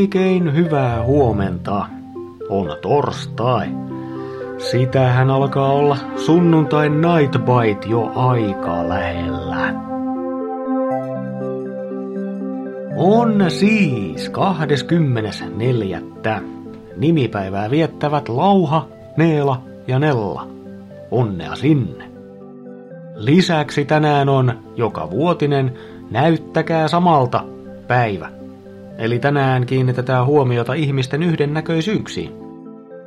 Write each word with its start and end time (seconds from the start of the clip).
Oikein 0.00 0.54
hyvää 0.54 1.02
huomenta. 1.02 1.86
On 2.48 2.76
torstai. 2.82 3.68
Sitähän 4.58 5.30
alkaa 5.30 5.72
olla 5.72 5.96
sunnuntai 6.16 6.88
night 6.88 7.36
bite 7.38 7.88
jo 7.88 8.12
aika 8.14 8.88
lähellä. 8.88 9.74
On 12.96 13.44
siis 13.48 14.28
24. 14.28 16.02
Nimipäivää 16.96 17.70
viettävät 17.70 18.28
Lauha, 18.28 18.88
Neela 19.16 19.62
ja 19.86 19.98
Nella. 19.98 20.48
Onnea 21.10 21.56
sinne. 21.56 22.10
Lisäksi 23.14 23.84
tänään 23.84 24.28
on 24.28 24.58
joka 24.76 25.10
vuotinen 25.10 25.78
Näyttäkää 26.10 26.88
samalta 26.88 27.44
päivä. 27.88 28.39
Eli 28.98 29.18
tänään 29.18 29.66
kiinnitetään 29.66 30.26
huomiota 30.26 30.74
ihmisten 30.74 31.22
yhdennäköisyyksiin. 31.22 32.32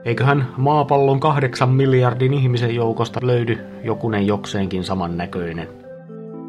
Eiköhän 0.06 0.48
maapallon 0.58 1.20
kahdeksan 1.20 1.70
miljardin 1.70 2.34
ihmisen 2.34 2.76
joukosta 2.76 3.20
löydy 3.24 3.58
jokunen 3.84 4.28
jokseenkin 4.28 4.84
samannäköinen. 4.84 5.68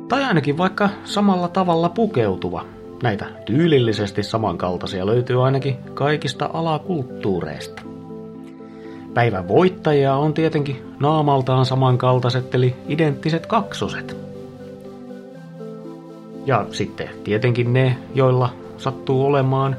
Tai 0.09 0.25
ainakin 0.25 0.59
vaikka 0.59 0.89
samalla 1.05 1.49
tavalla 1.49 1.89
pukeutuva. 1.89 2.65
Näitä 3.03 3.27
tyylillisesti 3.47 4.23
samankaltaisia 4.23 5.07
löytyy 5.07 5.45
ainakin 5.45 5.77
kaikista 5.95 6.51
alakulttuureista. 6.53 7.83
Päivän 9.15 9.49
voittajia 9.49 10.15
on 10.15 10.35
tietenkin 10.35 10.83
naamaltaan 11.01 11.67
samankaltaiset 11.67 12.55
eli 12.55 12.75
identtiset 12.89 13.47
kaksoset. 13.47 14.17
Ja 16.47 16.67
sitten 16.71 17.09
tietenkin 17.25 17.73
ne, 17.73 17.97
joilla 18.15 18.49
sattuu 18.85 19.27
olemaan 19.27 19.77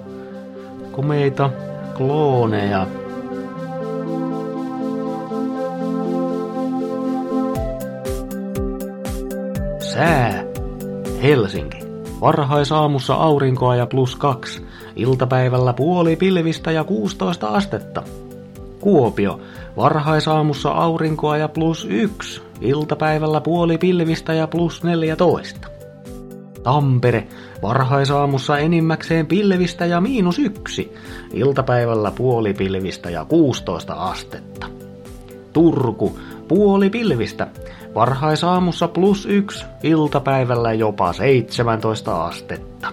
komeita 0.92 1.50
klooneja. 1.98 2.88
Sää. 9.80 10.44
Helsinki. 11.23 11.78
Varhaisaamussa 12.22 13.14
aurinkoa 13.14 13.76
ja 13.76 13.86
plus 13.86 14.16
kaksi. 14.16 14.66
Iltapäivällä 14.95 15.73
puoli 15.73 16.16
pilvistä 16.16 16.72
ja 16.72 16.83
16 16.83 17.48
astetta. 17.48 18.03
Kuopio. 18.80 19.39
Varhaisaamussa 19.78 20.70
aurinkoa 20.70 21.38
ja 21.38 21.48
plus 21.48 21.88
yksi. 21.89 22.42
Iltapäivällä 22.61 23.42
puoli 23.42 23.78
pilvistä 23.78 24.33
ja 24.33 24.48
plus 24.48 24.83
14. 24.83 25.75
Tampere, 26.66 27.27
varhaisaamussa 27.61 28.58
enimmäkseen 28.58 29.25
pilvistä 29.25 29.85
ja 29.85 30.02
miinus 30.02 30.39
yksi, 30.39 30.94
iltapäivällä 31.33 32.11
puoli 32.11 32.53
pilvistä 32.53 33.09
ja 33.09 33.25
16 33.25 33.94
astetta. 33.94 34.67
Turku, 35.53 36.19
puoli 36.47 36.89
pilvistä, 36.89 37.47
varhaisaamussa 37.95 38.88
plus 38.88 39.25
yksi, 39.25 39.66
iltapäivällä 39.83 40.73
jopa 40.73 41.13
17 41.13 42.25
astetta. 42.25 42.88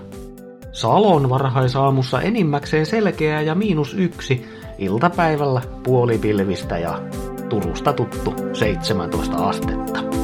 Salon 0.72 1.30
varhaisaamussa 1.30 2.20
enimmäkseen 2.20 2.86
selkeää 2.86 3.40
ja 3.40 3.54
miinus 3.54 3.94
yksi, 3.94 4.46
iltapäivällä 4.78 5.62
puoli 5.82 6.18
pilvistä 6.18 6.78
ja 6.78 7.00
Turusta 7.48 7.92
tuttu 7.92 8.34
17 8.52 9.36
astetta. 9.36 10.21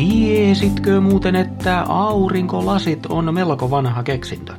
Tiesitkö 0.00 1.00
muuten, 1.00 1.36
että 1.36 1.80
aurinkolasit 1.80 3.06
on 3.06 3.34
melko 3.34 3.70
vanha 3.70 4.02
keksintö? 4.02 4.52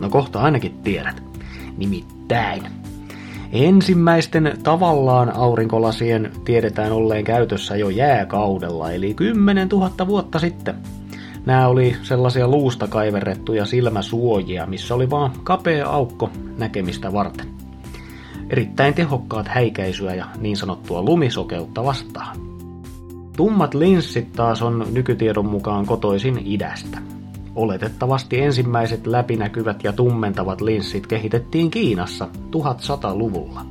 No 0.00 0.08
kohta 0.08 0.40
ainakin 0.40 0.74
tiedät. 0.82 1.22
Nimittäin. 1.76 2.62
Ensimmäisten 3.52 4.58
tavallaan 4.62 5.36
aurinkolasien 5.36 6.32
tiedetään 6.44 6.92
olleen 6.92 7.24
käytössä 7.24 7.76
jo 7.76 7.88
jääkaudella, 7.88 8.92
eli 8.92 9.14
10 9.14 9.68
000 9.68 10.06
vuotta 10.06 10.38
sitten. 10.38 10.74
Nämä 11.46 11.68
oli 11.68 11.96
sellaisia 12.02 12.48
luusta 12.48 12.88
kaiverrettuja 12.88 13.66
silmäsuojia, 13.66 14.66
missä 14.66 14.94
oli 14.94 15.10
vaan 15.10 15.30
kapea 15.42 15.88
aukko 15.88 16.30
näkemistä 16.58 17.12
varten. 17.12 17.46
Erittäin 18.50 18.94
tehokkaat 18.94 19.48
häikäisyä 19.48 20.14
ja 20.14 20.26
niin 20.38 20.56
sanottua 20.56 21.02
lumisokeutta 21.02 21.84
vastaan. 21.84 22.53
Tummat 23.36 23.74
linssit 23.74 24.32
taas 24.32 24.62
on 24.62 24.86
nykytiedon 24.92 25.46
mukaan 25.46 25.86
kotoisin 25.86 26.42
idästä. 26.44 26.98
Oletettavasti 27.54 28.40
ensimmäiset 28.40 29.06
läpinäkyvät 29.06 29.84
ja 29.84 29.92
tummentavat 29.92 30.60
linssit 30.60 31.06
kehitettiin 31.06 31.70
Kiinassa 31.70 32.28
1100-luvulla. 32.56 33.66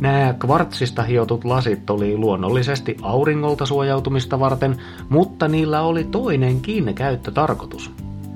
Nämä 0.00 0.34
kvartsista 0.38 1.02
hiotut 1.02 1.44
lasit 1.44 1.90
oli 1.90 2.16
luonnollisesti 2.16 2.96
auringolta 3.02 3.66
suojautumista 3.66 4.40
varten, 4.40 4.76
mutta 5.08 5.48
niillä 5.48 5.82
oli 5.82 6.04
toinenkin 6.04 6.94
käyttötarkoitus. 6.94 7.90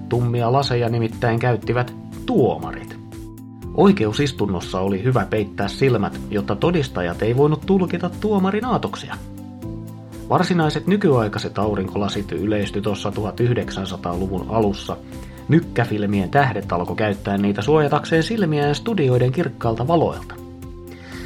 Tummia 0.09 0.53
laseja 0.53 0.89
nimittäin 0.89 1.39
käyttivät 1.39 1.95
tuomarit. 2.27 2.99
Oikeusistunnossa 3.75 4.81
oli 4.81 5.05
hyvä 5.05 5.27
peittää 5.31 5.69
silmät, 5.69 6.21
jotta 6.31 6.57
todistajat 6.57 7.23
ei 7.23 7.37
voinut 7.37 7.67
tulkita 7.67 8.11
tuomarin 8.21 8.65
aatoksia. 8.65 9.15
Varsinaiset 10.29 10.87
nykyaikaiset 10.87 11.59
aurinkolasit 11.59 12.33
yleistyi 12.33 12.83
tuossa 12.83 13.11
1900-luvun 13.11 14.47
alussa. 14.49 14.97
Mykkäfilmien 15.49 16.31
tähdet 16.31 16.73
alkoi 16.73 16.97
käyttää 16.97 17.39
niitä 17.39 17.63
suojatakseen 17.63 18.23
silmiään 18.23 18.75
studioiden 18.75 19.33
kirkkaalta 19.33 19.89
valoilta. 19.89 20.35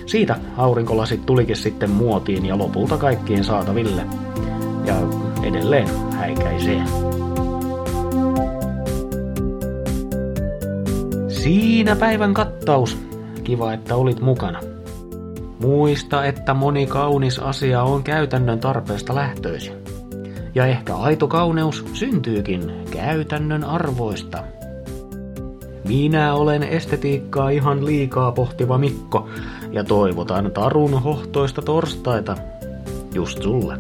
Siitä 0.07 0.37
aurinkolasit 0.57 1.27
tulikin 1.27 1.57
sitten 1.57 1.91
muotiin 1.91 2.47
ja 2.47 2.59
lopulta 2.59 2.99
kaikkien 2.99 3.45
saataville. 3.45 4.03
Ja 4.85 4.95
edelleen 5.43 5.89
häikäisee. 6.13 6.83
Siinä 11.29 11.97
päivän 11.97 12.35
kattaus. 12.35 12.99
Kiva, 13.45 13.73
että 13.73 13.97
olit 13.97 14.21
mukana. 14.21 14.76
Muista, 15.61 16.25
että 16.25 16.55
moni 16.55 16.87
kaunis 16.87 17.39
asia 17.39 17.83
on 17.83 18.03
käytännön 18.03 18.61
tarpeesta 18.61 19.15
lähtöisin. 19.15 19.73
Ja 20.55 20.67
ehkä 20.67 20.97
aito 20.97 21.29
kauneus 21.29 21.85
syntyykin 21.93 22.73
käytännön 22.91 23.65
arvoista. 23.65 24.45
Minä 25.89 26.35
olen 26.35 26.63
estetiikkaa 26.63 27.51
ihan 27.51 27.87
liikaa 27.87 28.33
pohtiva 28.33 28.79
Mikko 28.79 29.29
ja 29.73 29.85
toivotan 29.85 30.51
tarun 30.51 31.03
hohtoista 31.03 31.63
torstaita 31.63 32.37
just 33.15 33.43
sulle. 33.43 33.79